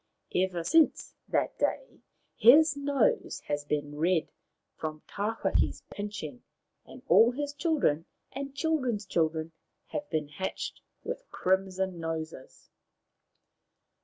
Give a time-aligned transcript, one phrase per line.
[0.33, 1.99] Ever since that day
[2.35, 4.29] his nose has been red
[4.75, 6.41] from Tawhaki' s pinching,
[6.87, 9.51] and all his children and children's children
[9.89, 12.71] have been hatched with crimson noses.